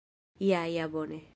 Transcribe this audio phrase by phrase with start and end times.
[0.39, 1.27] Ja ja bone